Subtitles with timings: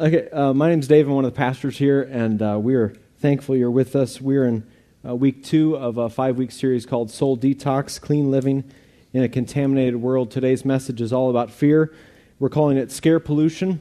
[0.00, 1.06] Okay, uh, my name's Dave.
[1.06, 4.18] I'm one of the pastors here, and uh, we are thankful you're with us.
[4.18, 4.66] We're in
[5.06, 8.64] uh, week two of a five week series called Soul Detox Clean Living
[9.12, 10.30] in a Contaminated World.
[10.30, 11.92] Today's message is all about fear.
[12.38, 13.78] We're calling it Scare Pollution.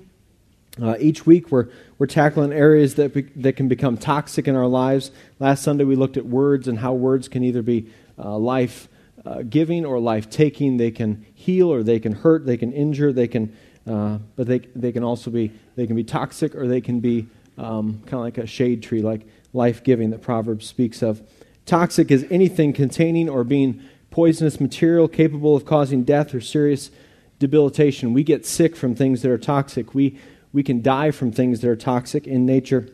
[0.82, 4.68] Uh, each week, we're, we're tackling areas that, be, that can become toxic in our
[4.68, 5.12] lives.
[5.40, 8.90] Last Sunday, we looked at words and how words can either be uh, life
[9.26, 10.76] uh, giving or life taking.
[10.76, 13.56] They can heal or they can hurt, they can injure, they can,
[13.90, 17.28] uh, but they, they can also be, they can be toxic or they can be
[17.58, 21.22] um, kind of like a shade tree, like life giving that Proverbs speaks of.
[21.66, 26.92] Toxic is anything containing or being poisonous material capable of causing death or serious
[27.40, 28.14] debilitation.
[28.14, 29.96] We get sick from things that are toxic.
[29.96, 30.20] We,
[30.54, 32.90] we can die from things that are toxic in nature.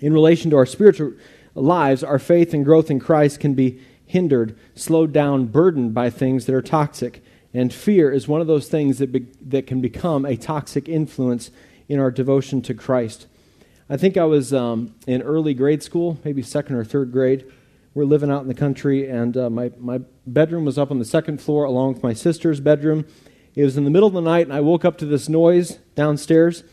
[0.00, 1.12] In relation to our spiritual
[1.54, 6.46] lives, our faith and growth in Christ can be hindered, slowed down, burdened by things
[6.46, 7.22] that are toxic.
[7.54, 11.52] And fear is one of those things that, be, that can become a toxic influence
[11.88, 13.28] in our devotion to Christ.
[13.88, 17.44] I think I was um, in early grade school, maybe second or third grade.
[17.94, 21.04] We're living out in the country, and uh, my, my bedroom was up on the
[21.04, 23.06] second floor along with my sister's bedroom.
[23.54, 25.78] It was in the middle of the night, and I woke up to this noise
[25.94, 26.64] downstairs.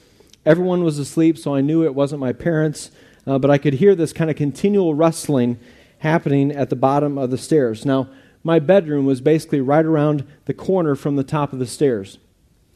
[0.48, 2.90] Everyone was asleep, so I knew it wasn't my parents,
[3.28, 5.60] uh, but I could hear this kind of continual rustling
[6.00, 7.86] happening at the bottom of the stairs.
[7.86, 8.10] Now,
[8.44, 12.18] my bedroom was basically right around the corner from the top of the stairs.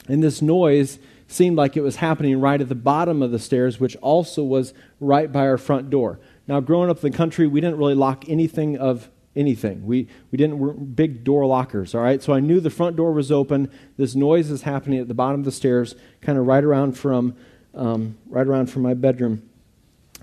[0.07, 3.79] And this noise seemed like it was happening right at the bottom of the stairs,
[3.79, 6.19] which also was right by our front door.
[6.47, 9.85] Now, growing up in the country, we didn't really lock anything of anything.
[9.85, 12.21] We, we didn't we're big door lockers, all right?
[12.21, 13.71] So I knew the front door was open.
[13.97, 17.35] This noise is happening at the bottom of the stairs, kind of right around from
[17.73, 19.49] um, right around from my bedroom.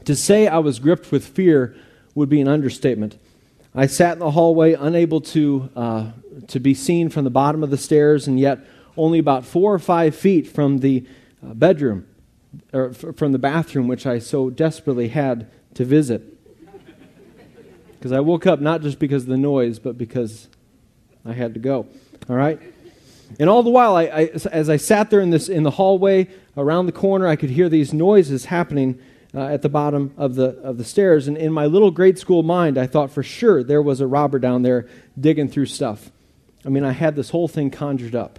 [0.07, 1.77] To say I was gripped with fear
[2.15, 3.19] would be an understatement.
[3.75, 6.11] I sat in the hallway, unable to, uh,
[6.49, 8.61] to be seen from the bottom of the stairs, and yet
[8.99, 11.07] only about four or five feet from the
[11.43, 12.07] uh, bedroom,
[12.75, 16.23] or f- from the bathroom, which I so desperately had to visit.
[17.93, 20.49] Because I woke up not just because of the noise, but because
[21.25, 21.87] I had to go.
[22.29, 22.61] All right?
[23.41, 26.29] And all the while, I, I, as I sat there in, this, in the hallway
[26.59, 28.99] around the corner, I could hear these noises happening
[29.35, 31.29] uh, at the bottom of the, of the stairs.
[31.29, 34.39] And in my little grade school mind, I thought for sure there was a robber
[34.39, 34.87] down there
[35.19, 36.11] digging through stuff.
[36.65, 38.39] I mean, I had this whole thing conjured up.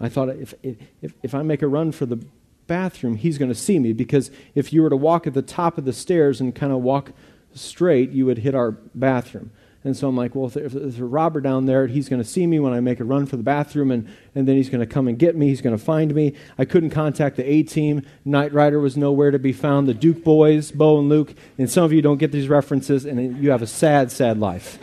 [0.00, 2.24] I thought if, if, if I make a run for the
[2.66, 5.78] bathroom, he's going to see me because if you were to walk at the top
[5.78, 7.12] of the stairs and kind of walk
[7.54, 9.50] straight, you would hit our bathroom.
[9.84, 12.46] And so I'm like, well, if there's a robber down there, he's going to see
[12.46, 14.86] me when I make a run for the bathroom, and, and then he's going to
[14.86, 15.48] come and get me.
[15.48, 16.34] He's going to find me.
[16.56, 18.02] I couldn't contact the A team.
[18.24, 19.88] Knight Rider was nowhere to be found.
[19.88, 23.42] The Duke boys, Bo and Luke, and some of you don't get these references, and
[23.42, 24.78] you have a sad, sad life.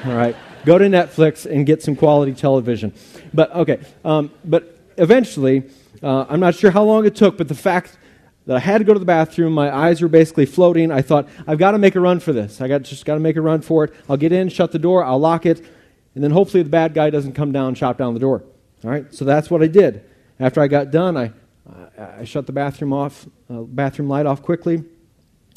[0.04, 0.34] All right?
[0.64, 2.92] Go to Netflix and get some quality television.
[3.32, 5.62] But, okay, um, but eventually,
[6.02, 7.96] uh, I'm not sure how long it took, but the fact
[8.46, 9.52] that I had to go to the bathroom.
[9.52, 10.90] My eyes were basically floating.
[10.90, 12.60] I thought, I've got to make a run for this.
[12.60, 13.94] I got just got to make a run for it.
[14.08, 15.64] I'll get in, shut the door, I'll lock it,
[16.14, 18.44] and then hopefully the bad guy doesn't come down and chop down the door.
[18.84, 20.04] All right, so that's what I did.
[20.38, 21.32] After I got done, I,
[21.98, 24.82] I, shut the bathroom off, uh, bathroom light off quickly,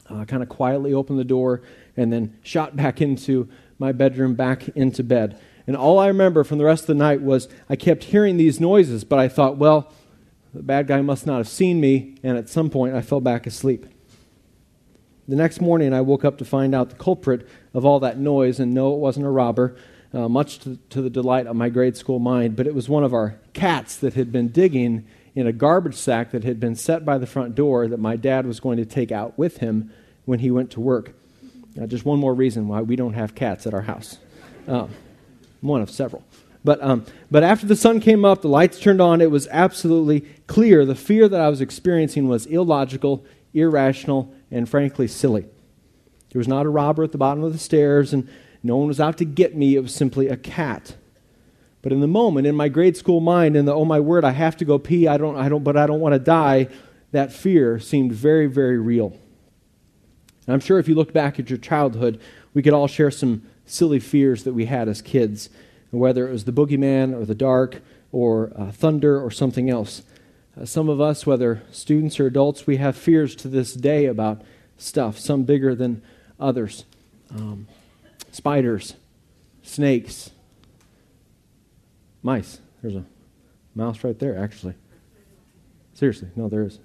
[0.09, 1.61] uh, kind of quietly opened the door,
[1.95, 3.47] and then shot back into
[3.79, 5.39] my bedroom, back into bed.
[5.65, 8.59] And all I remember from the rest of the night was I kept hearing these
[8.59, 9.91] noises, but I thought, well,
[10.53, 13.47] the bad guy must not have seen me, and at some point I fell back
[13.47, 13.85] asleep.
[15.27, 18.59] The next morning I woke up to find out the culprit of all that noise,
[18.59, 19.75] and no, it wasn't a robber,
[20.13, 23.03] uh, much to, to the delight of my grade school mind, but it was one
[23.03, 27.03] of our cats that had been digging in a garbage sack that had been set
[27.03, 29.91] by the front door that my dad was going to take out with him
[30.25, 31.13] when he went to work.
[31.81, 34.19] Uh, just one more reason why we don't have cats at our house.
[34.67, 34.87] Uh,
[35.61, 36.23] one of several.
[36.63, 40.21] But, um, but after the sun came up, the lights turned on, it was absolutely
[40.47, 40.85] clear.
[40.85, 45.45] The fear that I was experiencing was illogical, irrational, and frankly silly.
[46.31, 48.29] There was not a robber at the bottom of the stairs, and
[48.63, 49.75] no one was out to get me.
[49.75, 50.95] It was simply a cat.
[51.81, 54.31] But in the moment, in my grade school mind, in the oh my word, I
[54.31, 56.69] have to go pee, I don't, I don't, but I don't want to die,
[57.11, 59.17] that fear seemed very, very real.
[60.47, 62.21] And I'm sure if you look back at your childhood,
[62.53, 65.49] we could all share some silly fears that we had as kids
[65.99, 67.81] whether it was the boogeyman or the dark
[68.11, 70.03] or uh, thunder or something else.
[70.59, 74.41] Uh, some of us, whether students or adults, we have fears to this day about
[74.77, 76.01] stuff, some bigger than
[76.39, 76.85] others.
[77.31, 77.67] Um,
[78.31, 78.95] spiders,
[79.63, 80.31] snakes,
[82.21, 82.59] mice.
[82.81, 83.05] There's a
[83.75, 84.75] mouse right there, actually.
[85.93, 86.79] Seriously, no, there is.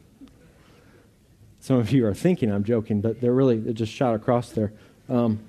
[1.60, 4.72] Some of you are thinking I'm joking, but they're really, it just shot across there.
[5.08, 5.40] Um,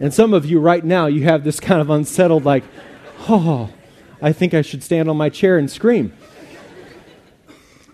[0.00, 2.64] and some of you right now, you have this kind of unsettled, like,
[3.28, 3.70] oh,
[4.20, 6.12] I think I should stand on my chair and scream.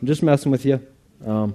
[0.01, 0.87] I'm just messing with you.
[1.25, 1.55] Um,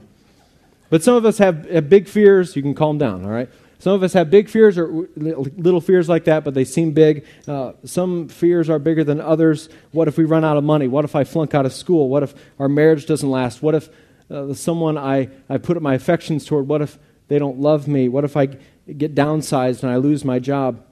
[0.90, 2.56] but some of us have, have big fears.
[2.56, 3.50] You can calm down, all right?
[3.78, 7.26] Some of us have big fears or little fears like that, but they seem big.
[7.48, 9.70] Uh, some fears are bigger than others.
[9.92, 10.88] What if we run out of money?
[10.90, 12.10] What if I flunk out of school?
[12.10, 13.62] What if our marriage doesn't last?
[13.62, 13.90] What if
[14.30, 17.00] uh, someone I, I put my affections toward, what if
[17.30, 18.10] they don't love me?
[18.10, 18.50] What if I
[18.98, 20.84] get downsized and I lose my job?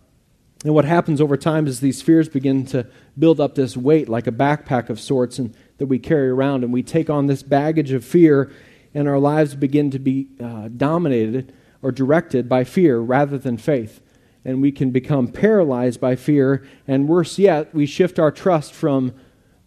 [0.63, 4.27] And what happens over time is these fears begin to build up this weight like
[4.27, 7.91] a backpack of sorts and that we carry around, and we take on this baggage
[7.91, 8.51] of fear,
[8.93, 11.53] and our lives begin to be uh, dominated
[11.83, 14.01] or directed by fear rather than faith.
[14.43, 19.13] And we can become paralyzed by fear, and worse yet, we shift our trust from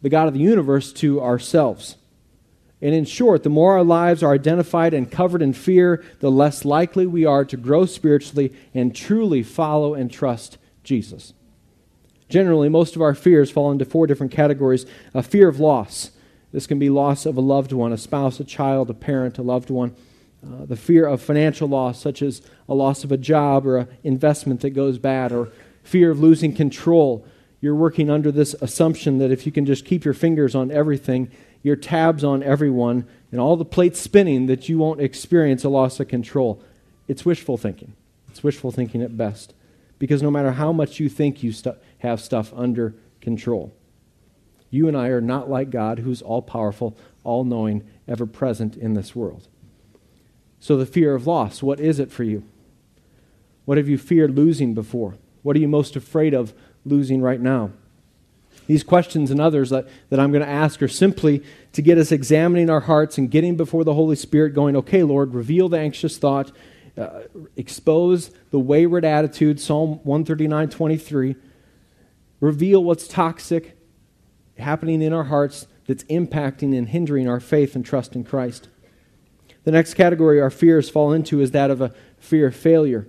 [0.03, 1.97] the God of the universe to ourselves.
[2.83, 6.65] And in short, the more our lives are identified and covered in fear, the less
[6.65, 11.35] likely we are to grow spiritually and truly follow and trust Jesus.
[12.31, 16.13] Generally, most of our fears fall into four different categories a fear of loss.
[16.53, 19.43] This can be loss of a loved one, a spouse, a child, a parent, a
[19.43, 19.95] loved one.
[20.43, 23.89] Uh, the fear of financial loss, such as a loss of a job or an
[24.03, 25.51] investment that goes bad, or
[25.83, 27.27] fear of losing control.
[27.61, 31.31] You're working under this assumption that if you can just keep your fingers on everything,
[31.63, 36.01] your tabs on everyone, and all the plates spinning, that you won't experience a loss
[36.01, 36.63] of control.
[37.07, 37.95] It's wishful thinking.
[38.29, 39.55] It's wishful thinking at best.
[39.99, 43.73] Because no matter how much you think you stu- have stuff under control,
[44.71, 48.95] you and I are not like God, who's all powerful, all knowing, ever present in
[48.95, 49.49] this world.
[50.61, 52.45] So, the fear of loss, what is it for you?
[53.65, 55.17] What have you feared losing before?
[55.43, 56.55] What are you most afraid of
[56.85, 57.73] losing right now?
[58.71, 62.13] These questions and others that, that I'm going to ask are simply to get us
[62.13, 66.19] examining our hearts and getting before the Holy Spirit, going, okay, Lord, reveal the anxious
[66.19, 66.53] thought,
[66.97, 67.23] uh,
[67.57, 71.35] expose the wayward attitude, Psalm 139 23.
[72.39, 73.77] Reveal what's toxic
[74.57, 78.69] happening in our hearts that's impacting and hindering our faith and trust in Christ.
[79.65, 83.09] The next category our fears fall into is that of a fear of failure.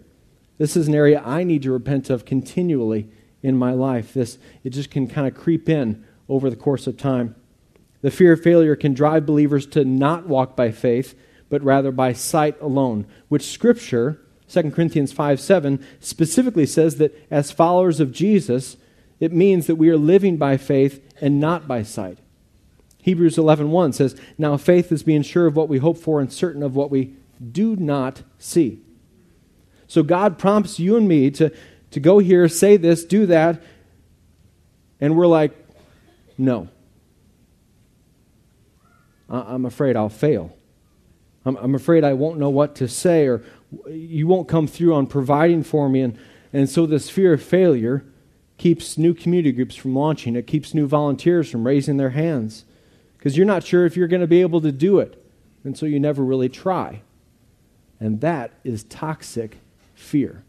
[0.58, 3.12] This is an area I need to repent of continually
[3.44, 4.14] in my life.
[4.14, 7.36] This it just can kind of creep in over the course of time.
[8.02, 11.16] The fear of failure can drive believers to not walk by faith,
[11.50, 17.52] but rather by sight alone, which scripture, 2 Corinthians 5 7, specifically says that as
[17.52, 18.78] followers of Jesus,
[19.20, 22.18] it means that we are living by faith and not by sight.
[23.04, 26.64] Hebrews 11:1 says, "Now faith is being sure of what we hope for and certain
[26.64, 27.14] of what we
[27.52, 28.80] do not see."
[29.88, 31.52] So God prompts you and me to,
[31.92, 33.62] to go here, say this, do that,
[35.00, 35.54] and we're like,
[36.38, 36.70] no.
[39.30, 40.56] I'm afraid I'll fail.
[41.46, 43.44] I'm, I'm afraid I won't know what to say, or
[43.88, 46.02] you won't come through on providing for me.
[46.02, 46.20] And,
[46.52, 48.04] and so, this fear of failure
[48.58, 52.66] keeps new community groups from launching, it keeps new volunteers from raising their hands
[53.18, 55.24] because you're not sure if you're going to be able to do it.
[55.64, 57.02] And so you never really try.
[58.00, 59.60] And that is toxic
[59.94, 60.44] fear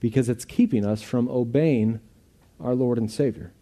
[0.00, 2.00] because it's keeping us from obeying
[2.60, 3.52] our Lord and Savior.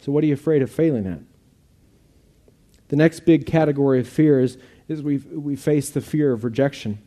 [0.00, 1.20] So, what are you afraid of failing at?
[2.88, 4.56] The next big category of fear is,
[4.88, 6.98] is we, we face the fear of rejection.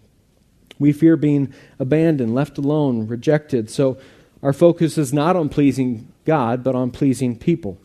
[0.78, 3.70] We fear being abandoned, left alone, rejected.
[3.70, 3.98] So,
[4.44, 7.78] our focus is not on pleasing God, but on pleasing people.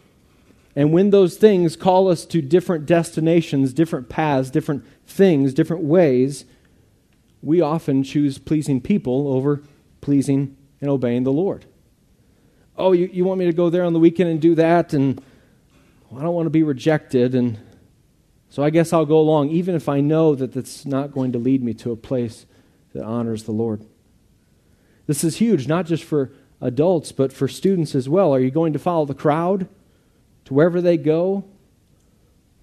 [0.75, 6.44] And when those things call us to different destinations, different paths, different things, different ways,
[7.43, 9.63] we often choose pleasing people over
[10.06, 11.67] pleasing and obeying the Lord.
[12.79, 14.94] Oh, you, you want me to go there on the weekend and do that?
[14.94, 15.22] And
[16.08, 17.34] well, I don't want to be rejected.
[17.34, 17.58] And
[18.48, 21.39] so I guess I'll go along, even if I know that that's not going to
[21.39, 22.46] lead me to a place
[22.94, 23.84] that honors the Lord.
[25.06, 26.32] This is huge, not just for
[26.63, 28.34] adults, but for students as well.
[28.34, 29.69] Are you going to follow the crowd?
[30.46, 31.44] to wherever they go?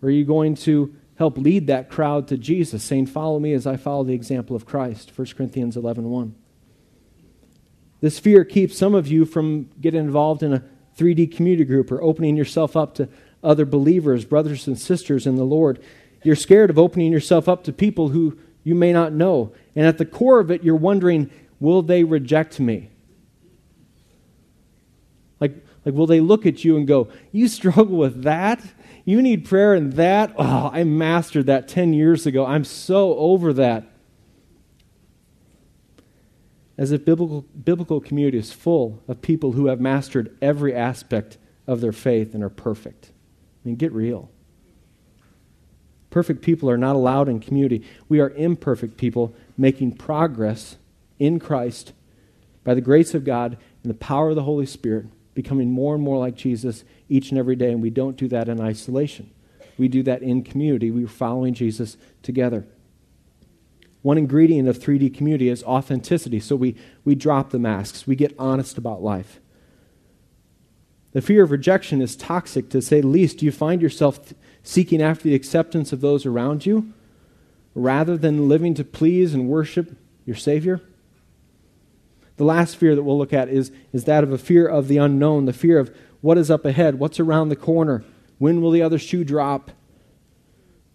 [0.02, 3.68] Or are you going to help lead that crowd to Jesus, saying, Follow me as
[3.68, 5.12] I follow the example of Christ?
[5.16, 6.36] 1 Corinthians 11 1.
[8.04, 10.62] This fear keeps some of you from getting involved in a
[10.98, 13.08] 3D community group or opening yourself up to
[13.42, 15.82] other believers, brothers and sisters in the Lord.
[16.22, 19.54] You're scared of opening yourself up to people who you may not know.
[19.74, 21.32] And at the core of it, you're wondering,
[21.62, 22.90] will they reject me?
[25.40, 28.62] Like, like will they look at you and go, You struggle with that?
[29.06, 30.34] You need prayer in that?
[30.38, 32.46] Oh, I mastered that 10 years ago.
[32.46, 33.93] I'm so over that.
[36.84, 41.80] As if biblical, biblical community is full of people who have mastered every aspect of
[41.80, 43.06] their faith and are perfect.
[43.64, 44.30] I mean, get real.
[46.10, 47.88] Perfect people are not allowed in community.
[48.10, 50.76] We are imperfect people making progress
[51.20, 51.94] in Christ
[52.66, 56.04] by the grace of God and the power of the Holy Spirit becoming more and
[56.04, 59.32] more like Jesus each and every day, and we don't do that in isolation.
[59.78, 60.92] we do that in community.
[60.92, 62.68] We're following Jesus together.
[64.04, 66.40] One ingredient of 3D community is authenticity.
[66.40, 69.40] So we, we drop the masks, we get honest about life.
[71.14, 73.40] The fear of rejection is toxic, to say least.
[73.40, 76.92] Do you find yourself seeking after the acceptance of those around you
[77.76, 79.96] rather than living to please and worship
[80.26, 80.82] your Savior?
[82.38, 84.98] The last fear that we'll look at is, is that of a fear of the
[84.98, 88.04] unknown, the fear of what is up ahead, what's around the corner,
[88.40, 89.72] when will the other shoe drop?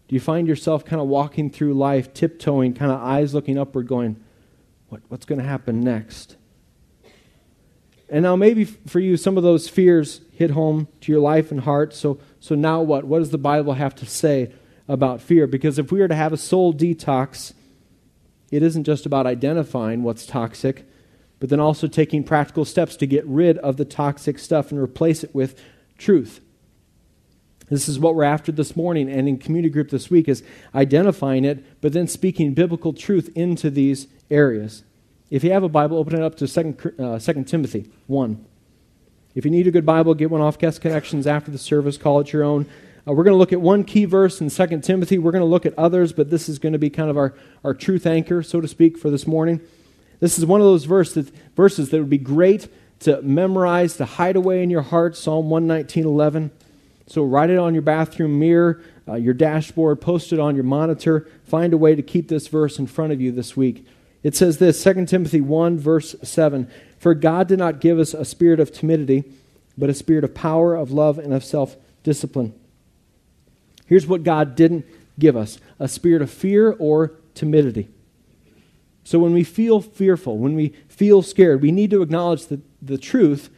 [0.08, 3.86] Do you find yourself kind of walking through life, tiptoeing, kind of eyes looking upward,
[3.86, 4.16] going,
[4.88, 6.36] what, what's going to happen next?
[8.08, 11.60] And now, maybe for you, some of those fears hit home to your life and
[11.60, 11.92] heart.
[11.92, 13.04] So, so now what?
[13.04, 14.50] What does the Bible have to say
[14.88, 15.46] about fear?
[15.46, 17.52] Because if we are to have a soul detox,
[18.50, 20.88] it isn't just about identifying what's toxic,
[21.38, 25.22] but then also taking practical steps to get rid of the toxic stuff and replace
[25.22, 25.60] it with
[25.98, 26.40] truth.
[27.70, 30.42] This is what we're after this morning and in community group this week is
[30.74, 34.84] identifying it, but then speaking biblical truth into these areas.
[35.30, 38.44] If you have a Bible, open it up to 2, uh, 2 Timothy 1.
[39.34, 42.20] If you need a good Bible, get one off Guest Connections after the service, call
[42.20, 42.66] it your own.
[43.06, 45.18] Uh, we're going to look at one key verse in 2 Timothy.
[45.18, 47.34] We're going to look at others, but this is going to be kind of our,
[47.62, 49.60] our truth anchor, so to speak, for this morning.
[50.20, 52.68] This is one of those verses, verses that would be great
[53.00, 56.50] to memorize, to hide away in your heart, Psalm 119, 11.
[57.08, 61.26] So write it on your bathroom mirror, uh, your dashboard, post it on your monitor.
[61.44, 63.86] Find a way to keep this verse in front of you this week.
[64.22, 68.26] It says this 2 Timothy 1, verse 7 For God did not give us a
[68.26, 69.24] spirit of timidity,
[69.76, 72.52] but a spirit of power, of love, and of self discipline.
[73.86, 74.84] Here's what God didn't
[75.18, 77.88] give us a spirit of fear or timidity.
[79.02, 82.98] So when we feel fearful, when we feel scared, we need to acknowledge the, the
[82.98, 83.48] truth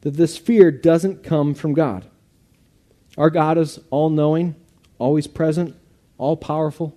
[0.00, 2.06] that this fear doesn't come from God.
[3.16, 4.54] Our God is all knowing,
[4.98, 5.76] always present,
[6.18, 6.96] all powerful.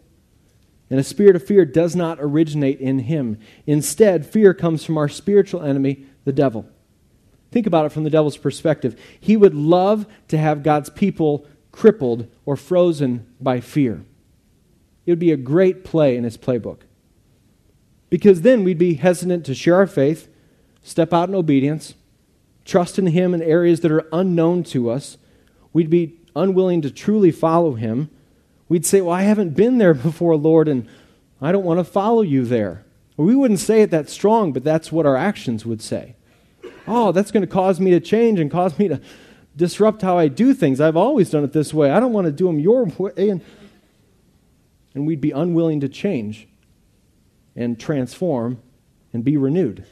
[0.90, 3.40] And a spirit of fear does not originate in him.
[3.66, 6.66] Instead, fear comes from our spiritual enemy, the devil.
[7.52, 9.00] Think about it from the devil's perspective.
[9.20, 14.04] He would love to have God's people crippled or frozen by fear.
[15.06, 16.80] It would be a great play in his playbook.
[18.10, 20.30] Because then we'd be hesitant to share our faith,
[20.82, 21.94] step out in obedience,
[22.66, 25.18] trust in him in areas that are unknown to us,
[25.78, 28.10] We'd be unwilling to truly follow him.
[28.68, 30.88] We'd say, Well, I haven't been there before, Lord, and
[31.40, 32.84] I don't want to follow you there.
[33.16, 36.16] we wouldn't say it that strong, but that's what our actions would say.
[36.88, 39.00] Oh, that's going to cause me to change and cause me to
[39.56, 40.82] disrupt how I do things.
[40.82, 41.92] I've always done it this way.
[41.92, 43.30] I don't want to do them your way.
[43.30, 43.42] And,
[44.96, 46.48] and we'd be unwilling to change
[47.56, 48.64] and transform
[49.14, 49.86] and be renewed.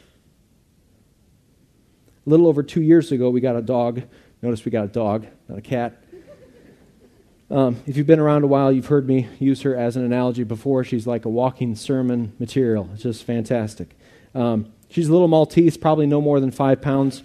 [2.25, 4.01] A little over two years ago, we got a dog
[4.45, 6.01] Notice we got a dog, not a cat.
[7.49, 10.43] Um, if you've been around a while, you've heard me use her as an analogy
[10.43, 10.83] before.
[10.83, 12.89] She's like a walking sermon material.
[12.93, 13.95] It's just fantastic.
[14.33, 17.21] Um, she's a little Maltese, probably no more than five pounds.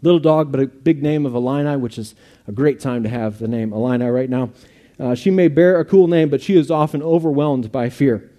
[0.00, 2.14] Little dog, but a big name of Illini, which is
[2.48, 4.50] a great time to have the name Illini right now.
[4.98, 8.30] Uh, she may bear a cool name, but she is often overwhelmed by fear.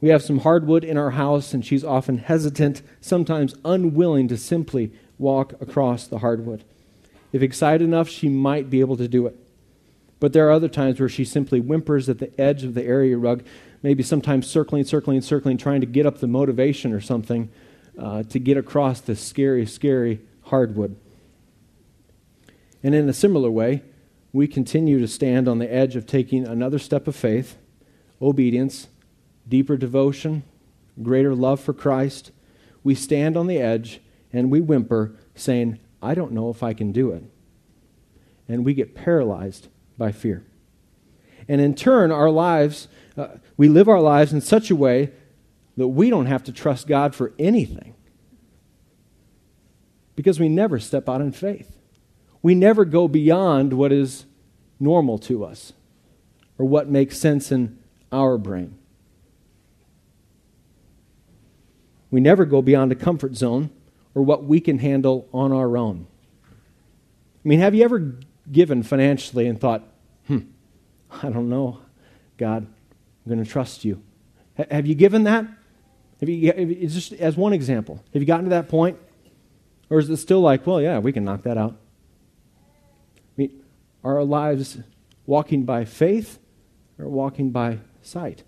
[0.00, 4.92] We have some hardwood in our house, and she's often hesitant, sometimes unwilling to simply
[5.18, 6.64] walk across the hardwood.
[7.32, 9.36] If excited enough, she might be able to do it.
[10.20, 13.16] But there are other times where she simply whimpers at the edge of the area
[13.16, 13.44] rug,
[13.82, 17.50] maybe sometimes circling, circling, circling, trying to get up the motivation or something
[17.98, 20.96] uh, to get across this scary, scary hardwood.
[22.82, 23.82] And in a similar way,
[24.32, 27.56] we continue to stand on the edge of taking another step of faith,
[28.20, 28.88] obedience,
[29.48, 30.42] deeper devotion,
[31.02, 32.30] greater love for Christ.
[32.84, 34.00] We stand on the edge
[34.32, 37.24] and we whimper, saying, I don't know if I can do it.
[38.48, 40.44] And we get paralyzed by fear.
[41.48, 45.12] And in turn, our lives, uh, we live our lives in such a way
[45.76, 47.94] that we don't have to trust God for anything.
[50.16, 51.76] Because we never step out in faith.
[52.42, 54.24] We never go beyond what is
[54.80, 55.72] normal to us
[56.58, 57.78] or what makes sense in
[58.10, 58.76] our brain.
[62.10, 63.70] We never go beyond a comfort zone
[64.18, 66.04] or what we can handle on our own.
[67.44, 68.16] I mean, have you ever
[68.50, 69.84] given financially and thought,
[70.26, 70.40] hmm,
[71.22, 71.78] I don't know,
[72.36, 74.02] God, I'm going to trust you?
[74.58, 75.46] H- have you given that?
[76.18, 78.98] Have you, have you, just as one example, have you gotten to that point?
[79.88, 81.76] Or is it still like, well, yeah, we can knock that out?
[81.76, 83.62] I mean,
[84.02, 84.78] are our lives
[85.26, 86.40] walking by faith
[86.98, 88.42] or walking by sight?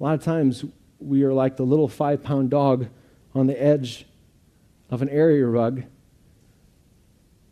[0.00, 0.64] A lot of times
[0.98, 2.88] we are like the little five pound dog
[3.34, 4.06] on the edge
[4.90, 5.84] of an area rug,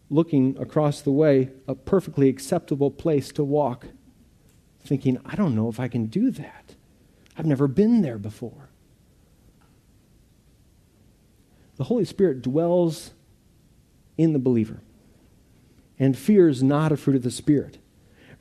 [0.09, 3.87] looking across the way, a perfectly acceptable place to walk,
[4.85, 6.75] thinking, I don't know if I can do that.
[7.37, 8.71] I've never been there before.
[11.77, 13.11] The Holy Spirit dwells
[14.17, 14.81] in the believer,
[15.99, 17.79] and fear is not a fruit of the Spirit.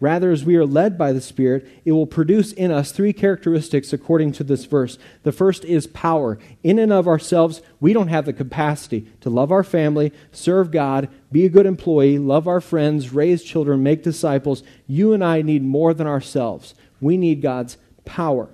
[0.04, 3.94] Rather, as we are led by the Spirit, it will produce in us three characteristics
[3.94, 4.98] according to this verse.
[5.24, 6.38] The first is power.
[6.62, 11.08] In and of ourselves, we don't have the capacity to love our family, serve God,
[11.32, 14.62] be a good employee, love our friends, raise children, make disciples.
[14.88, 16.76] You and I need more than ourselves.
[17.00, 18.50] We need God's power.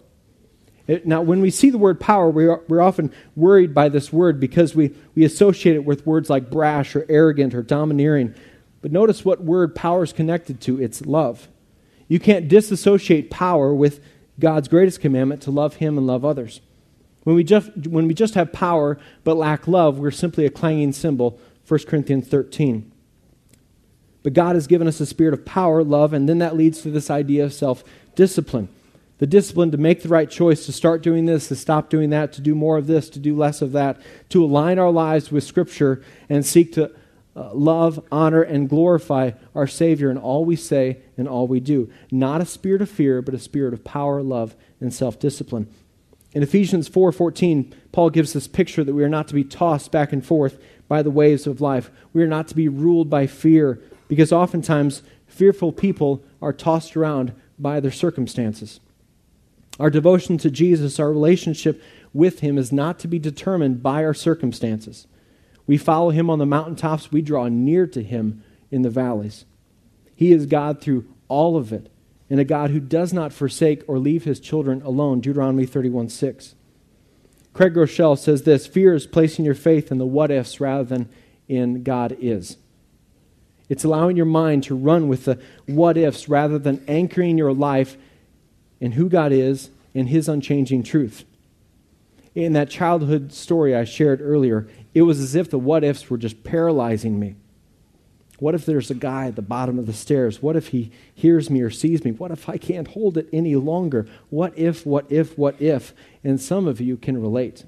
[1.04, 4.76] Now, when we see the word power, we're, we're often worried by this word because
[4.76, 8.36] we, we associate it with words like brash or arrogant or domineering.
[8.82, 11.48] But notice what word power is connected to it's love.
[12.08, 14.00] You can't disassociate power with
[14.40, 16.62] God's greatest commandment to love Him and love others.
[17.24, 20.94] When we just, when we just have power but lack love, we're simply a clanging
[20.94, 21.40] cymbal.
[21.68, 22.92] 1 Corinthians 13.
[24.24, 26.92] But God has given us a spirit of power, love, and then that leads to
[26.92, 27.84] this idea of self
[28.16, 28.70] discipline.
[29.20, 32.32] The discipline to make the right choice, to start doing this, to stop doing that,
[32.34, 35.44] to do more of this, to do less of that, to align our lives with
[35.44, 36.92] Scripture and seek to
[37.36, 41.90] uh, love, honor, and glorify our Savior in all we say and all we do.
[42.12, 45.68] Not a spirit of fear, but a spirit of power, love, and self discipline.
[46.34, 50.14] In Ephesians 4:14, Paul gives this picture that we are not to be tossed back
[50.14, 51.92] and forth by the waves of life.
[52.14, 57.34] We are not to be ruled by fear, because oftentimes fearful people are tossed around
[57.58, 58.80] by their circumstances.
[59.80, 61.82] Our devotion to Jesus, our relationship
[62.14, 65.08] with him is not to be determined by our circumstances.
[65.70, 69.46] We follow him on the mountaintops, we draw near to him in the valleys.
[70.16, 71.92] He is God through all of it,
[72.28, 75.22] and a God who does not forsake or leave his children alone.
[75.22, 76.56] Deuteronomy 31 6.
[77.54, 81.08] Craig Groeschel says this Fear is placing your faith in the what ifs rather than
[81.48, 82.58] in God is.
[83.70, 87.96] It's allowing your mind to run with the what ifs rather than anchoring your life
[88.80, 91.26] in who God is and his unchanging truth.
[92.34, 96.18] In that childhood story I shared earlier, it was as if the what ifs were
[96.18, 97.36] just paralyzing me.
[98.40, 100.42] What if there's a guy at the bottom of the stairs?
[100.42, 102.12] What if he hears me or sees me?
[102.12, 104.08] What if I can't hold it any longer?
[104.30, 105.94] What if, what if, what if?
[106.24, 107.66] And some of you can relate.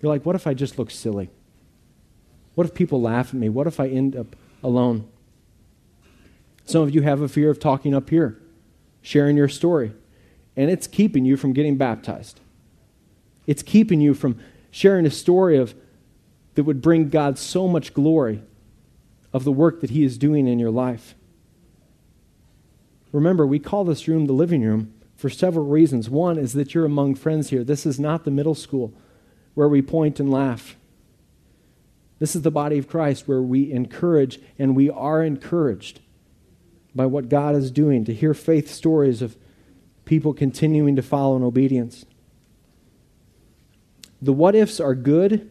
[0.00, 1.30] You're like, what if I just look silly?
[2.56, 3.48] What if people laugh at me?
[3.48, 5.08] What if I end up alone?
[6.64, 8.40] Some of you have a fear of talking up here,
[9.00, 9.92] sharing your story,
[10.56, 12.40] and it's keeping you from getting baptized.
[13.46, 14.38] It's keeping you from
[14.70, 15.74] sharing a story of
[16.54, 18.42] that would bring God so much glory
[19.32, 21.14] of the work that He is doing in your life.
[23.12, 26.08] Remember, we call this room the living room for several reasons.
[26.08, 27.64] One is that you're among friends here.
[27.64, 28.92] This is not the middle school
[29.54, 30.76] where we point and laugh.
[32.18, 36.00] This is the body of Christ where we encourage and we are encouraged
[36.94, 39.36] by what God is doing to hear faith stories of
[40.04, 42.04] people continuing to follow in obedience.
[44.22, 45.50] The what ifs are good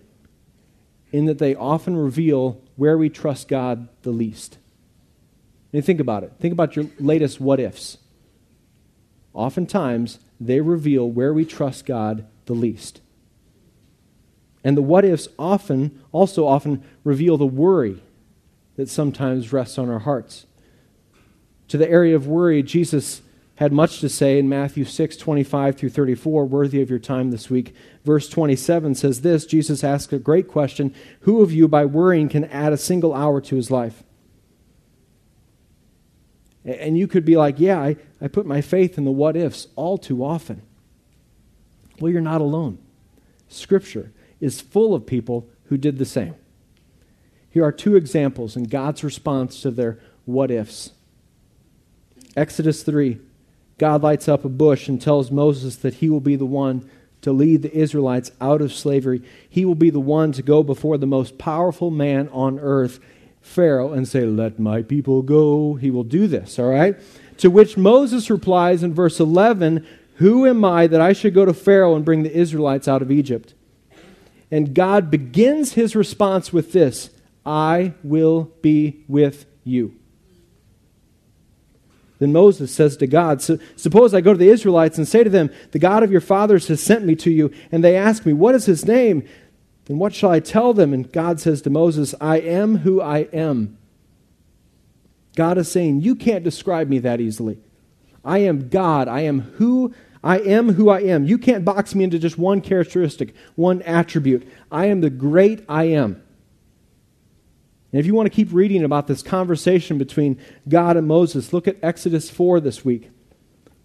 [1.12, 4.58] in that they often reveal where we trust God the least.
[5.74, 6.34] And think about it.
[6.40, 7.98] Think about your latest what ifs.
[9.34, 13.02] Oftentimes, they reveal where we trust God the least.
[14.64, 18.02] And the what ifs often, also often reveal the worry
[18.76, 20.46] that sometimes rests on our hearts.
[21.70, 23.22] To the area of worry, Jesus
[23.60, 27.50] had much to say in Matthew 6, 25 through 34, worthy of your time this
[27.50, 27.76] week.
[28.06, 32.46] Verse 27 says this Jesus asked a great question Who of you, by worrying, can
[32.46, 34.02] add a single hour to his life?
[36.64, 39.68] And you could be like, Yeah, I, I put my faith in the what ifs
[39.76, 40.62] all too often.
[42.00, 42.78] Well, you're not alone.
[43.50, 46.36] Scripture is full of people who did the same.
[47.50, 50.94] Here are two examples in God's response to their what ifs.
[52.38, 53.20] Exodus 3,
[53.80, 56.88] God lights up a bush and tells Moses that he will be the one
[57.22, 59.24] to lead the Israelites out of slavery.
[59.50, 63.00] He will be the one to go before the most powerful man on earth,
[63.42, 65.76] Pharaoh, and say, Let my people go.
[65.76, 66.98] He will do this, all right?
[67.38, 71.54] To which Moses replies in verse 11, Who am I that I should go to
[71.54, 73.54] Pharaoh and bring the Israelites out of Egypt?
[74.52, 77.12] And God begins his response with this
[77.46, 79.99] I will be with you.
[82.20, 85.50] Then Moses says to God, Suppose I go to the Israelites and say to them,
[85.72, 88.56] The God of your fathers has sent me to you, and they ask me, What
[88.56, 89.28] is his name?
[89.86, 90.94] Then what shall I tell them?
[90.94, 93.78] And God says to Moses, I am who I am.
[95.36, 97.58] God is saying, You can't describe me that easily.
[98.24, 99.08] I am God.
[99.08, 101.24] I am who I am who I am.
[101.24, 104.46] You can't box me into just one characteristic, one attribute.
[104.70, 106.22] I am the great I am.
[107.92, 111.68] And if you want to keep reading about this conversation between God and Moses, look
[111.68, 113.10] at Exodus 4 this week.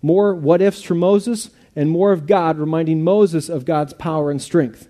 [0.03, 4.41] More what ifs from Moses and more of God reminding Moses of God's power and
[4.41, 4.89] strength.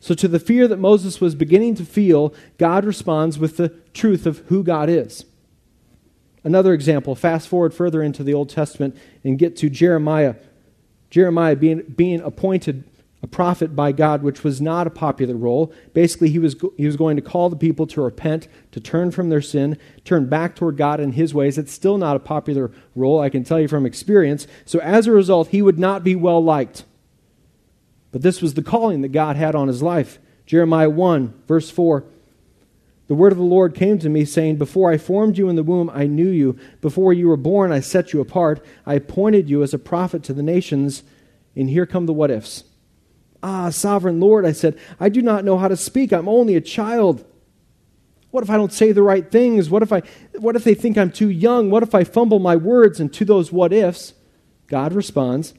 [0.00, 4.26] So, to the fear that Moses was beginning to feel, God responds with the truth
[4.26, 5.24] of who God is.
[6.42, 10.34] Another example, fast forward further into the Old Testament and get to Jeremiah.
[11.10, 12.82] Jeremiah being, being appointed
[13.22, 15.72] a prophet by God, which was not a popular role.
[15.94, 19.28] Basically, he was, he was going to call the people to repent, to turn from
[19.28, 21.56] their sin, turn back toward God and his ways.
[21.56, 24.48] It's still not a popular role, I can tell you from experience.
[24.64, 26.84] So, as a result, he would not be well liked.
[28.10, 30.18] But this was the calling that God had on his life.
[30.44, 32.04] Jeremiah 1, verse 4.
[33.06, 35.62] The word of the Lord came to me, saying, Before I formed you in the
[35.62, 36.58] womb, I knew you.
[36.80, 38.64] Before you were born, I set you apart.
[38.84, 41.02] I appointed you as a prophet to the nations.
[41.54, 42.64] And here come the what ifs.
[43.42, 46.12] Ah, sovereign Lord, I said, I do not know how to speak.
[46.12, 47.24] I'm only a child.
[48.30, 49.68] What if I don't say the right things?
[49.68, 50.02] What if, I,
[50.38, 51.70] what if they think I'm too young?
[51.70, 53.00] What if I fumble my words?
[53.00, 54.14] And to those what ifs,
[54.68, 55.54] God responds,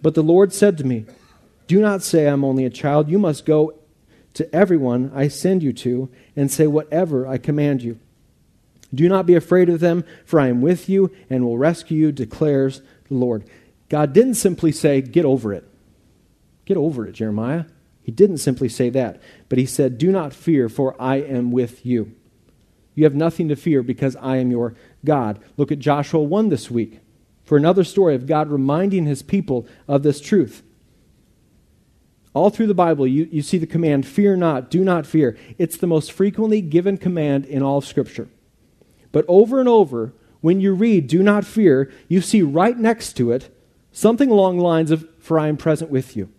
[0.00, 1.04] But the Lord said to me,
[1.66, 3.10] Do not say I'm only a child.
[3.10, 3.74] You must go
[4.34, 7.98] to everyone I send you to and say whatever I command you.
[8.94, 12.12] Do not be afraid of them, for I am with you and will rescue you,
[12.12, 13.44] declares the Lord.
[13.88, 15.68] God didn't simply say, Get over it.
[16.68, 17.64] Get over it, Jeremiah.
[18.02, 21.86] He didn't simply say that, but he said, Do not fear, for I am with
[21.86, 22.14] you.
[22.94, 25.38] You have nothing to fear because I am your God.
[25.56, 27.00] Look at Joshua 1 this week
[27.42, 30.62] for another story of God reminding his people of this truth.
[32.34, 35.38] All through the Bible, you, you see the command, fear not, do not fear.
[35.56, 38.28] It's the most frequently given command in all of Scripture.
[39.10, 43.32] But over and over, when you read, do not fear, you see right next to
[43.32, 43.56] it
[43.90, 46.30] something along the lines of, for I am present with you.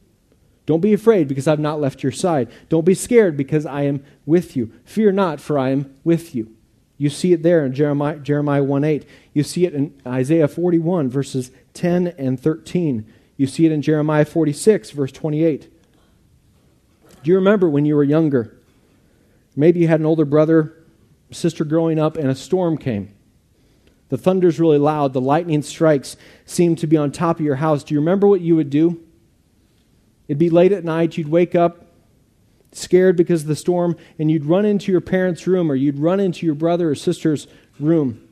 [0.70, 2.48] Don't be afraid because I've not left your side.
[2.70, 4.72] Don't be scared because I am with you.
[4.86, 6.56] Fear not, for I am with you.
[6.96, 9.04] You see it there in Jeremiah, Jeremiah 1 8.
[9.34, 13.12] You see it in Isaiah 41, verses 10 and 13.
[13.36, 15.74] You see it in Jeremiah 46, verse 28.
[17.24, 18.56] Do you remember when you were younger?
[19.56, 20.78] Maybe you had an older brother,
[21.32, 23.12] sister growing up, and a storm came.
[24.10, 25.14] The thunder's really loud.
[25.14, 27.84] The lightning strikes seem to be on top of your house.
[27.84, 29.04] Do you remember what you would do?
[30.30, 31.18] It'd be late at night.
[31.18, 31.88] You'd wake up
[32.72, 36.20] scared because of the storm, and you'd run into your parents' room or you'd run
[36.20, 37.48] into your brother or sister's
[37.80, 38.28] room.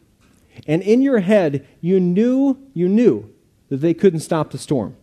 [0.68, 3.34] And in your head, you knew, you knew
[3.70, 4.96] that they couldn't stop the storm.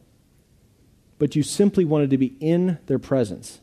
[1.18, 3.61] But you simply wanted to be in their presence.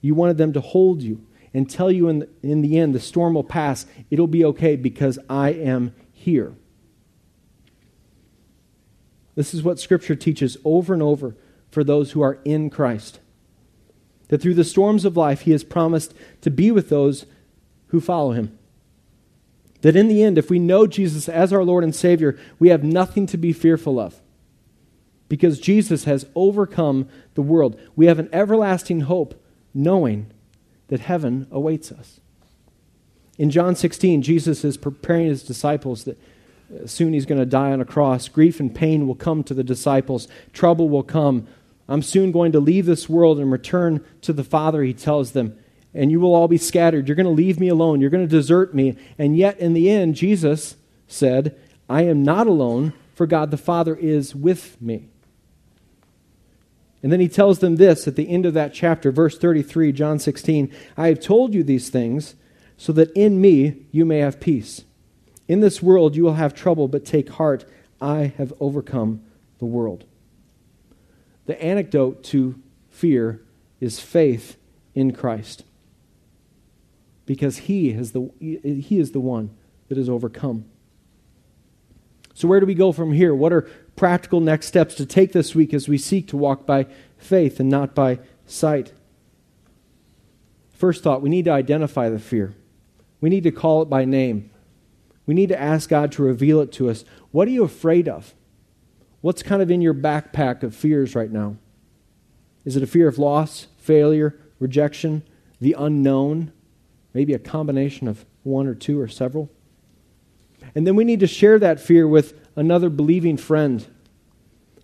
[0.00, 3.00] You wanted them to hold you and tell you in the, in the end the
[3.00, 3.84] storm will pass.
[4.10, 6.54] It'll be okay because I am here.
[9.34, 11.36] This is what Scripture teaches over and over
[11.76, 13.20] for those who are in Christ.
[14.28, 17.26] That through the storms of life, He has promised to be with those
[17.88, 18.58] who follow Him.
[19.82, 22.82] That in the end, if we know Jesus as our Lord and Savior, we have
[22.82, 24.22] nothing to be fearful of.
[25.28, 27.78] Because Jesus has overcome the world.
[27.94, 29.38] We have an everlasting hope,
[29.74, 30.32] knowing
[30.88, 32.20] that heaven awaits us.
[33.36, 36.18] In John 16, Jesus is preparing his disciples that
[36.74, 38.28] uh, soon he's going to die on a cross.
[38.28, 41.46] Grief and pain will come to the disciples, trouble will come.
[41.88, 45.58] I'm soon going to leave this world and return to the Father, he tells them.
[45.94, 47.08] And you will all be scattered.
[47.08, 48.00] You're going to leave me alone.
[48.00, 48.96] You're going to desert me.
[49.18, 53.94] And yet, in the end, Jesus said, I am not alone, for God the Father
[53.94, 55.08] is with me.
[57.02, 60.18] And then he tells them this at the end of that chapter, verse 33, John
[60.18, 62.34] 16 I have told you these things
[62.76, 64.84] so that in me you may have peace.
[65.46, 67.64] In this world you will have trouble, but take heart.
[68.00, 69.22] I have overcome
[69.58, 70.04] the world.
[71.46, 73.42] The antidote to fear
[73.80, 74.56] is faith
[74.94, 75.64] in Christ.
[77.24, 79.50] Because he is the, he is the one
[79.88, 80.64] that has overcome.
[82.34, 83.34] So, where do we go from here?
[83.34, 83.62] What are
[83.96, 87.70] practical next steps to take this week as we seek to walk by faith and
[87.70, 88.92] not by sight?
[90.70, 92.54] First thought, we need to identify the fear.
[93.22, 94.50] We need to call it by name.
[95.24, 97.04] We need to ask God to reveal it to us.
[97.30, 98.34] What are you afraid of?
[99.20, 101.56] What's kind of in your backpack of fears right now?
[102.64, 105.22] Is it a fear of loss, failure, rejection,
[105.60, 106.52] the unknown?
[107.14, 109.50] Maybe a combination of one or two or several?
[110.74, 113.86] And then we need to share that fear with another believing friend,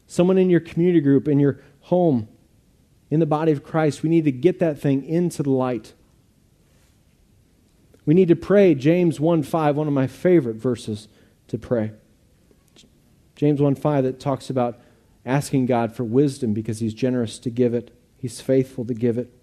[0.06, 2.28] someone in your community group, in your home,
[3.10, 4.02] in the body of Christ.
[4.02, 5.92] We need to get that thing into the light.
[8.04, 11.08] We need to pray James 1 5, one of my favorite verses
[11.48, 11.92] to pray.
[13.42, 14.78] James 1 5 that talks about
[15.26, 19.36] asking God for wisdom because He's generous to give it, He's faithful to give it.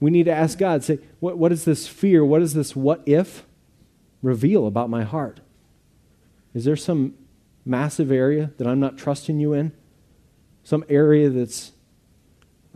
[0.00, 2.24] We need to ask God, say, what, what is this fear?
[2.24, 3.46] What is this what if
[4.20, 5.38] reveal about my heart?
[6.54, 7.14] Is there some
[7.64, 9.70] massive area that I'm not trusting you in?
[10.64, 11.70] Some area that's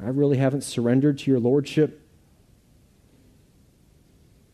[0.01, 2.01] I really haven't surrendered to your lordship?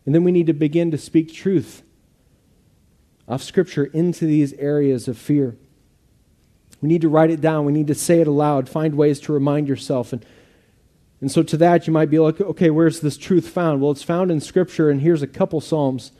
[0.07, 1.83] And then we need to begin to speak truth
[3.27, 5.57] of Scripture into these areas of fear.
[6.81, 7.65] We need to write it down.
[7.65, 8.69] We need to say it aloud.
[8.69, 10.13] Find ways to remind yourself.
[10.13, 10.25] And,
[11.19, 13.81] and so, to that, you might be like, okay, where's this truth found?
[13.81, 16.11] Well, it's found in Scripture, and here's a couple Psalms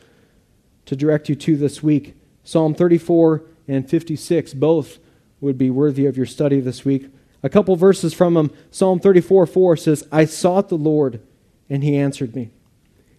[0.85, 4.53] to direct you to this week Psalm 34 and 56.
[4.55, 4.99] Both
[5.39, 7.09] would be worthy of your study this week.
[7.43, 8.51] A couple verses from them.
[8.71, 11.21] Psalm 34 4 says, I sought the Lord,
[11.69, 12.49] and he answered me.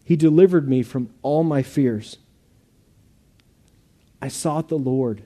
[0.02, 2.16] He delivered me from all my fears.
[4.20, 5.22] I sought the Lord.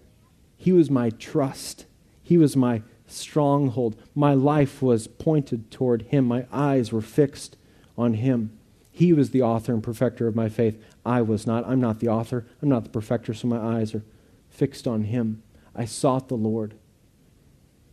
[0.56, 1.86] He was my trust.
[2.22, 4.00] He was my stronghold.
[4.14, 6.26] My life was pointed toward Him.
[6.26, 7.56] My eyes were fixed
[7.96, 8.58] on Him.
[8.90, 10.82] He was the author and perfecter of my faith.
[11.04, 11.66] I was not.
[11.66, 12.46] I'm not the author.
[12.60, 14.04] I'm not the perfecter, so my eyes are
[14.50, 15.42] fixed on Him.
[15.74, 16.74] I sought the Lord.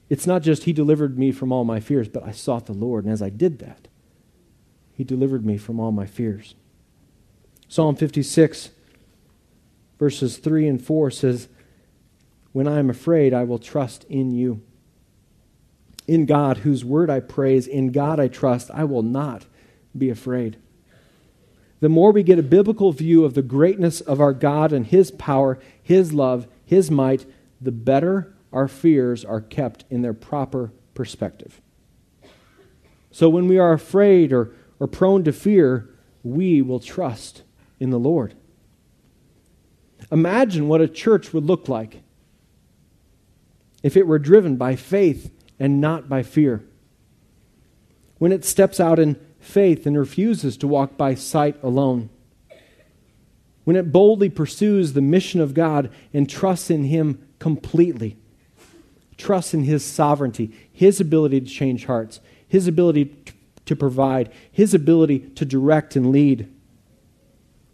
[0.10, 3.06] It's not just He delivered me from all my fears, but I sought the Lord.
[3.06, 3.88] And as I did that,
[4.94, 6.56] He delivered me from all my fears.
[7.70, 8.72] Psalm 56
[10.00, 11.50] verses 3 and 4 says,
[12.54, 14.62] When I am afraid, I will trust in you.
[16.08, 19.46] In God, whose word I praise, in God I trust, I will not
[19.96, 20.58] be afraid.
[21.82, 25.12] The more we get a biblical view of the greatness of our God and His
[25.12, 27.26] power, His love, His might,
[27.62, 31.62] the better our fears are kept in their proper perspective.
[33.12, 35.90] So when we are afraid or, or prone to fear,
[36.24, 37.44] we will trust
[37.80, 38.34] in the Lord.
[40.12, 42.02] Imagine what a church would look like
[43.84, 46.64] if it were driven by faith and not by fear.
[48.18, 52.10] When it steps out in faith and refuses to walk by sight alone.
[53.64, 58.18] When it boldly pursues the mission of God and trusts in Him completely.
[59.18, 63.16] Trusts in His sovereignty, His ability to change hearts, His ability
[63.66, 66.52] to provide, His ability to direct and lead.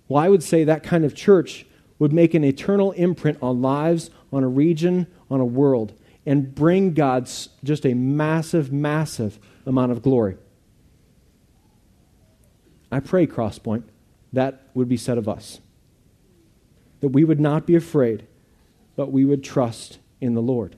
[0.08, 1.66] Well, I would say that kind of church
[2.00, 5.94] would make an eternal imprint on lives, on a region, on a world,
[6.26, 10.38] and bring God's just a massive, massive amount of glory.
[12.92, 13.84] I pray, Crosspoint,
[14.34, 15.60] that would be said of us.
[17.02, 18.26] That we would not be afraid,
[18.96, 20.78] but we would trust in the Lord.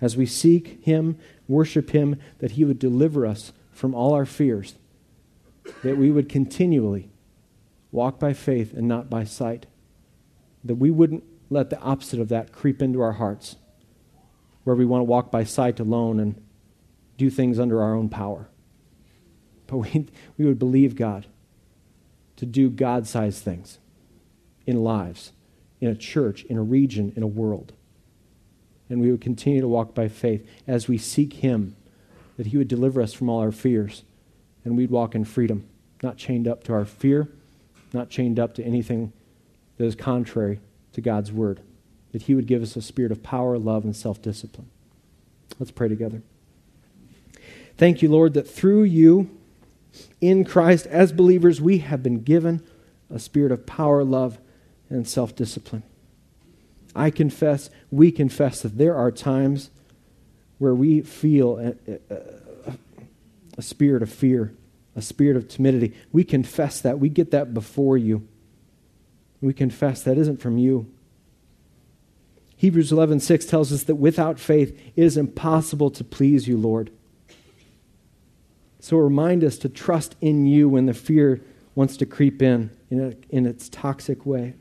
[0.00, 1.18] As we seek Him,
[1.48, 4.74] worship Him, that He would deliver us from all our fears,
[5.82, 7.10] that we would continually
[7.92, 9.66] walk by faith and not by sight
[10.68, 13.56] that we wouldn't let the opposite of that creep into our hearts,
[14.64, 16.42] where we want to walk by sight alone and
[17.16, 18.48] do things under our own power.
[19.66, 21.26] But we, we would believe God
[22.36, 23.78] to do God sized things
[24.66, 25.32] in lives,
[25.80, 27.72] in a church, in a region, in a world.
[28.88, 31.76] And we would continue to walk by faith as we seek Him,
[32.36, 34.04] that He would deliver us from all our fears,
[34.64, 35.66] and we'd walk in freedom,
[36.02, 37.28] not chained up to our fear,
[37.92, 39.12] not chained up to anything
[39.76, 40.60] that is contrary
[40.92, 41.60] to God's word,
[42.12, 44.68] that He would give us a spirit of power, love, and self discipline.
[45.58, 46.22] Let's pray together.
[47.76, 49.30] Thank you, Lord, that through you,
[50.20, 52.62] in Christ, as believers, we have been given
[53.10, 54.38] a spirit of power, love,
[54.88, 55.82] and self discipline.
[56.94, 59.70] I confess, we confess that there are times
[60.58, 61.74] where we feel a,
[62.66, 62.72] a,
[63.58, 64.54] a, spirit of fear,
[64.94, 65.94] a spirit of timidity.
[66.10, 66.98] We confess that.
[66.98, 68.26] We get that before you
[69.46, 70.86] we confess that isn't from you.
[72.56, 76.90] Hebrews 11:6 tells us that without faith it is impossible to please you, Lord.
[78.80, 81.42] So remind us to trust in you when the fear
[81.76, 84.54] wants to creep in in, a, in its toxic way.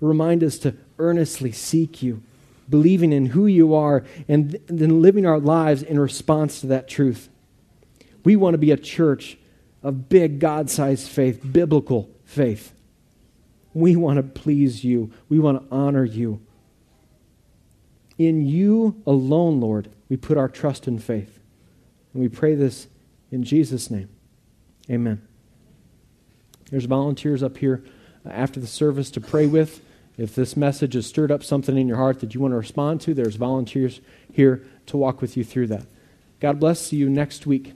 [0.00, 2.22] Remind us to earnestly seek you,
[2.68, 7.30] believing in who you are, and then living our lives in response to that truth.
[8.22, 9.38] We want to be a church
[9.82, 12.73] of big God sized faith, biblical faith.
[13.74, 15.12] We want to please you.
[15.28, 16.40] We want to honor you.
[18.16, 21.40] In you alone, Lord, we put our trust and faith.
[22.12, 22.86] And we pray this
[23.32, 24.08] in Jesus' name.
[24.88, 25.26] Amen.
[26.70, 27.84] There's volunteers up here
[28.24, 29.80] uh, after the service to pray with.
[30.16, 33.00] If this message has stirred up something in your heart that you want to respond
[33.02, 34.00] to, there's volunteers
[34.32, 35.86] here to walk with you through that.
[36.38, 36.92] God bless.
[36.92, 37.72] You next week.